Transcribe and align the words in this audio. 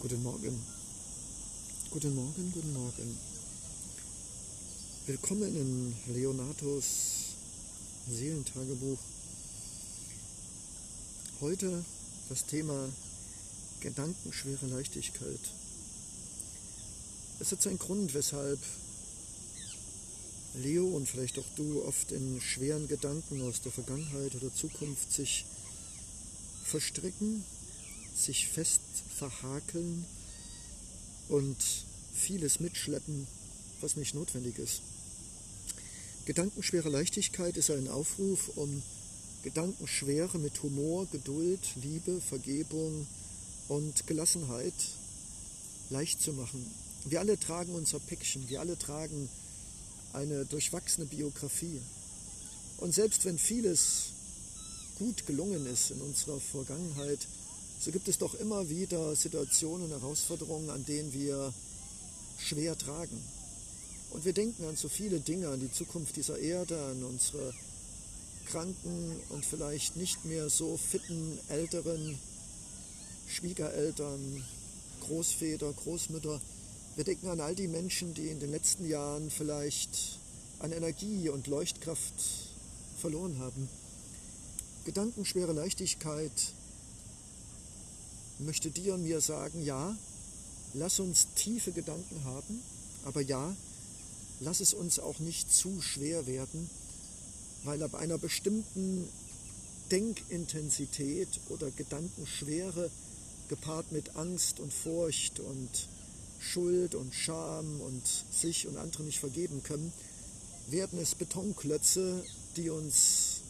Guten 0.00 0.22
Morgen. 0.22 0.58
Guten 1.90 2.14
Morgen, 2.14 2.52
guten 2.54 2.72
Morgen. 2.72 3.18
Willkommen 5.06 5.54
in 5.54 5.94
Leonatos 6.14 6.86
Seelentagebuch. 8.08 8.98
Heute 11.42 11.84
das 12.30 12.46
Thema 12.46 12.88
gedankenschwere 13.80 14.68
Leichtigkeit. 14.68 15.40
Es 17.38 17.52
hat 17.52 17.60
seinen 17.60 17.78
Grund, 17.78 18.14
weshalb 18.14 18.58
Leo 20.54 20.86
und 20.86 21.10
vielleicht 21.10 21.38
auch 21.38 21.50
du 21.56 21.84
oft 21.84 22.10
in 22.10 22.40
schweren 22.40 22.88
Gedanken 22.88 23.42
aus 23.42 23.60
der 23.60 23.72
Vergangenheit 23.72 24.34
oder 24.34 24.50
Zukunft 24.54 25.12
sich 25.12 25.44
verstricken, 26.64 27.44
sich 28.24 28.48
fest 28.48 28.80
verhakeln 29.16 30.04
und 31.28 31.56
vieles 32.14 32.60
mitschleppen, 32.60 33.26
was 33.80 33.96
nicht 33.96 34.14
notwendig 34.14 34.58
ist. 34.58 34.82
Gedankenschwere 36.26 36.88
Leichtigkeit 36.88 37.56
ist 37.56 37.70
ein 37.70 37.88
Aufruf, 37.88 38.50
um 38.56 38.82
Gedankenschwere 39.42 40.38
mit 40.38 40.62
Humor, 40.62 41.06
Geduld, 41.10 41.60
Liebe, 41.82 42.20
Vergebung 42.20 43.06
und 43.68 44.06
Gelassenheit 44.06 44.74
leicht 45.88 46.22
zu 46.22 46.32
machen. 46.32 46.64
Wir 47.06 47.20
alle 47.20 47.38
tragen 47.40 47.74
unser 47.74 47.98
Päckchen, 47.98 48.48
wir 48.48 48.60
alle 48.60 48.78
tragen 48.78 49.28
eine 50.12 50.44
durchwachsene 50.44 51.06
Biografie. 51.06 51.80
Und 52.78 52.94
selbst 52.94 53.24
wenn 53.24 53.38
vieles 53.38 54.12
gut 54.98 55.26
gelungen 55.26 55.66
ist 55.66 55.90
in 55.90 56.00
unserer 56.00 56.38
Vergangenheit, 56.38 57.26
so 57.80 57.90
gibt 57.90 58.08
es 58.08 58.18
doch 58.18 58.34
immer 58.34 58.68
wieder 58.68 59.16
Situationen 59.16 59.88
Herausforderungen, 59.88 60.68
an 60.68 60.84
denen 60.84 61.14
wir 61.14 61.52
schwer 62.38 62.76
tragen. 62.76 63.18
Und 64.10 64.24
wir 64.26 64.34
denken 64.34 64.64
an 64.66 64.76
so 64.76 64.88
viele 64.88 65.20
Dinge, 65.20 65.48
an 65.48 65.60
die 65.60 65.72
Zukunft 65.72 66.16
dieser 66.16 66.38
Erde, 66.38 66.78
an 66.84 67.02
unsere 67.04 67.54
kranken 68.50 69.16
und 69.30 69.46
vielleicht 69.46 69.96
nicht 69.96 70.26
mehr 70.26 70.50
so 70.50 70.76
fitten 70.76 71.38
älteren 71.48 72.18
Schwiegereltern, 73.28 74.44
Großväter, 75.06 75.72
Großmütter. 75.72 76.38
Wir 76.96 77.04
denken 77.04 77.28
an 77.28 77.40
all 77.40 77.54
die 77.54 77.68
Menschen, 77.68 78.12
die 78.12 78.28
in 78.28 78.40
den 78.40 78.50
letzten 78.50 78.86
Jahren 78.86 79.30
vielleicht 79.30 80.18
an 80.58 80.72
Energie 80.72 81.30
und 81.30 81.46
Leuchtkraft 81.46 82.12
verloren 83.00 83.38
haben. 83.38 83.68
Gedankenschwere 84.84 85.52
Leichtigkeit 85.52 86.32
möchte 88.42 88.70
dir 88.70 88.94
und 88.94 89.02
mir 89.02 89.20
sagen, 89.20 89.62
ja, 89.62 89.96
lass 90.74 91.00
uns 91.00 91.28
tiefe 91.34 91.72
Gedanken 91.72 92.24
haben, 92.24 92.62
aber 93.04 93.20
ja, 93.20 93.54
lass 94.40 94.60
es 94.60 94.74
uns 94.74 94.98
auch 94.98 95.18
nicht 95.18 95.52
zu 95.52 95.80
schwer 95.80 96.26
werden, 96.26 96.68
weil 97.64 97.82
ab 97.82 97.94
einer 97.94 98.18
bestimmten 98.18 99.08
Denkintensität 99.90 101.28
oder 101.48 101.70
Gedankenschwere 101.70 102.90
gepaart 103.48 103.90
mit 103.92 104.16
Angst 104.16 104.60
und 104.60 104.72
Furcht 104.72 105.40
und 105.40 105.88
Schuld 106.38 106.94
und 106.94 107.14
Scham 107.14 107.80
und 107.80 108.02
sich 108.30 108.66
und 108.66 108.76
andere 108.76 109.02
nicht 109.02 109.18
vergeben 109.18 109.62
können, 109.62 109.92
werden 110.68 110.98
es 111.00 111.14
Betonklötze, 111.14 112.24
die 112.56 112.70
uns 112.70 113.40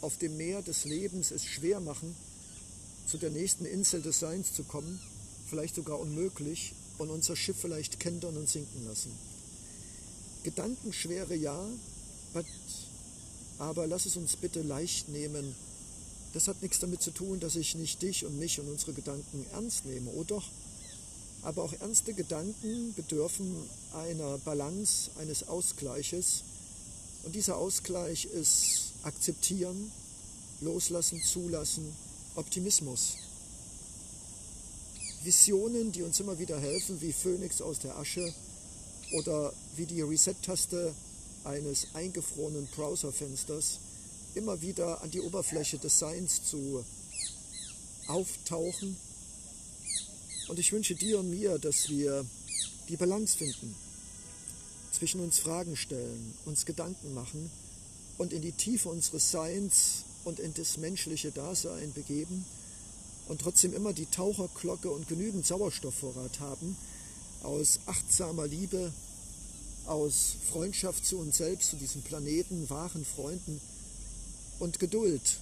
auf 0.00 0.16
dem 0.16 0.36
Meer 0.36 0.62
des 0.62 0.84
Lebens 0.84 1.30
es 1.30 1.44
schwer 1.44 1.80
machen, 1.80 2.16
zu 3.12 3.18
der 3.18 3.30
nächsten 3.30 3.66
Insel 3.66 4.00
des 4.00 4.20
Seins 4.20 4.54
zu 4.54 4.64
kommen, 4.64 4.98
vielleicht 5.50 5.74
sogar 5.74 6.00
unmöglich, 6.00 6.72
und 6.96 7.10
unser 7.10 7.36
Schiff 7.36 7.58
vielleicht 7.60 8.00
kentern 8.00 8.38
und 8.38 8.48
sinken 8.48 8.86
lassen. 8.86 9.12
Gedankenschwere 10.44 11.34
ja, 11.34 11.62
aber 13.58 13.86
lass 13.86 14.06
es 14.06 14.16
uns 14.16 14.36
bitte 14.36 14.62
leicht 14.62 15.10
nehmen. 15.10 15.54
Das 16.32 16.48
hat 16.48 16.62
nichts 16.62 16.78
damit 16.78 17.02
zu 17.02 17.10
tun, 17.10 17.38
dass 17.38 17.56
ich 17.56 17.74
nicht 17.74 18.00
dich 18.00 18.24
und 18.24 18.38
mich 18.38 18.58
und 18.58 18.68
unsere 18.70 18.94
Gedanken 18.94 19.44
ernst 19.52 19.84
nehme, 19.84 20.10
oh 20.12 20.24
doch. 20.24 20.48
Aber 21.42 21.64
auch 21.64 21.72
ernste 21.80 22.14
Gedanken 22.14 22.94
bedürfen 22.94 23.54
einer 23.92 24.38
Balance, 24.38 25.10
eines 25.18 25.48
Ausgleiches. 25.48 26.44
Und 27.24 27.34
dieser 27.34 27.58
Ausgleich 27.58 28.24
ist 28.24 28.92
akzeptieren, 29.02 29.92
loslassen, 30.62 31.22
zulassen, 31.22 31.94
Optimismus. 32.34 33.16
Visionen, 35.22 35.92
die 35.92 36.02
uns 36.02 36.18
immer 36.18 36.38
wieder 36.38 36.58
helfen, 36.58 37.00
wie 37.00 37.12
Phönix 37.12 37.60
aus 37.60 37.78
der 37.78 37.96
Asche 37.96 38.32
oder 39.12 39.52
wie 39.76 39.86
die 39.86 40.00
Reset-Taste 40.00 40.94
eines 41.44 41.88
eingefrorenen 41.94 42.66
Browserfensters 42.74 43.78
immer 44.34 44.60
wieder 44.62 45.02
an 45.02 45.10
die 45.10 45.20
Oberfläche 45.20 45.78
des 45.78 45.98
Seins 45.98 46.42
zu 46.44 46.84
auftauchen. 48.06 48.96
Und 50.48 50.58
ich 50.58 50.72
wünsche 50.72 50.94
dir 50.94 51.20
und 51.20 51.30
mir, 51.30 51.58
dass 51.58 51.88
wir 51.88 52.24
die 52.88 52.96
Balance 52.96 53.36
finden, 53.36 53.74
zwischen 54.92 55.20
uns 55.20 55.38
Fragen 55.38 55.76
stellen, 55.76 56.34
uns 56.46 56.66
Gedanken 56.66 57.14
machen 57.14 57.50
und 58.18 58.32
in 58.32 58.42
die 58.42 58.52
Tiefe 58.52 58.88
unseres 58.88 59.30
Seins 59.30 60.04
und 60.24 60.40
in 60.40 60.54
das 60.54 60.76
menschliche 60.76 61.30
Dasein 61.30 61.92
begeben 61.92 62.44
und 63.28 63.40
trotzdem 63.40 63.72
immer 63.74 63.92
die 63.92 64.06
Taucherglocke 64.06 64.90
und 64.90 65.08
genügend 65.08 65.46
Sauerstoffvorrat 65.46 66.40
haben, 66.40 66.76
aus 67.42 67.80
achtsamer 67.86 68.46
Liebe, 68.46 68.92
aus 69.86 70.36
Freundschaft 70.50 71.04
zu 71.04 71.18
uns 71.18 71.38
selbst, 71.38 71.70
zu 71.70 71.76
diesem 71.76 72.02
Planeten, 72.02 72.68
wahren 72.70 73.04
Freunden 73.04 73.60
und 74.58 74.78
Geduld, 74.78 75.38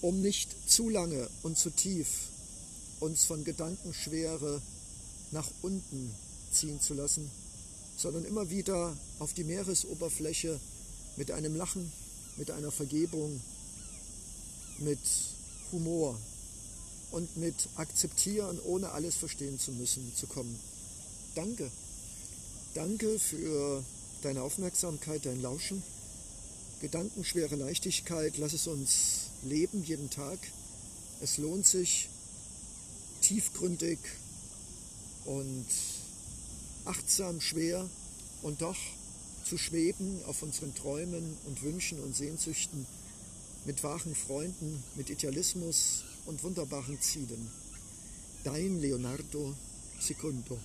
um 0.00 0.22
nicht 0.22 0.54
zu 0.68 0.88
lange 0.88 1.28
und 1.42 1.58
zu 1.58 1.70
tief 1.70 2.08
uns 3.00 3.24
von 3.24 3.44
Gedankenschwere 3.44 4.62
nach 5.32 5.48
unten 5.62 6.14
ziehen 6.52 6.80
zu 6.80 6.94
lassen, 6.94 7.30
sondern 7.98 8.24
immer 8.24 8.48
wieder 8.50 8.96
auf 9.18 9.34
die 9.34 9.44
Meeresoberfläche 9.44 10.58
mit 11.16 11.30
einem 11.30 11.56
Lachen 11.56 11.92
mit 12.36 12.50
einer 12.50 12.70
Vergebung, 12.70 13.40
mit 14.78 15.00
Humor 15.72 16.18
und 17.10 17.36
mit 17.36 17.54
Akzeptieren, 17.76 18.58
ohne 18.64 18.90
alles 18.90 19.16
verstehen 19.16 19.58
zu 19.58 19.72
müssen, 19.72 20.12
zu 20.14 20.26
kommen. 20.26 20.58
Danke. 21.34 21.70
Danke 22.74 23.18
für 23.18 23.82
deine 24.22 24.42
Aufmerksamkeit, 24.42 25.24
dein 25.24 25.40
Lauschen. 25.40 25.82
Gedankenschwere 26.80 27.56
Leichtigkeit, 27.56 28.36
lass 28.36 28.52
es 28.52 28.66
uns 28.66 29.30
leben 29.42 29.82
jeden 29.84 30.10
Tag. 30.10 30.38
Es 31.22 31.38
lohnt 31.38 31.66
sich, 31.66 32.08
tiefgründig 33.22 33.98
und 35.24 35.66
achtsam 36.84 37.40
schwer 37.40 37.88
und 38.42 38.60
doch 38.60 38.76
zu 39.48 39.58
schweben 39.58 40.20
auf 40.26 40.42
unseren 40.42 40.74
Träumen 40.74 41.36
und 41.46 41.62
Wünschen 41.62 42.00
und 42.00 42.16
Sehnsüchten 42.16 42.84
mit 43.64 43.82
wahren 43.84 44.14
Freunden, 44.14 44.82
mit 44.96 45.08
Idealismus 45.08 46.02
und 46.24 46.42
wunderbaren 46.42 47.00
Zielen. 47.00 47.48
Dein 48.42 48.80
Leonardo 48.80 49.54
Secundo. 50.00 50.58